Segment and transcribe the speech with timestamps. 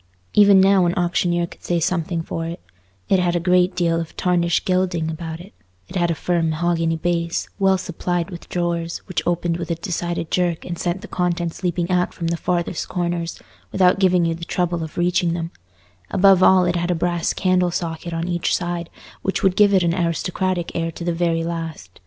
[0.33, 2.59] Even now an auctioneer could say something for it:
[3.07, 5.53] it had a great deal of tarnished gilding about it;
[5.89, 10.31] it had a firm mahogany base, well supplied with drawers, which opened with a decided
[10.31, 13.39] jerk and sent the contents leaping out from the farthest corners,
[13.71, 15.51] without giving you the trouble of reaching them;
[16.09, 18.89] above all, it had a brass candle socket on each side,
[19.21, 21.99] which would give it an aristocratic air to the very last.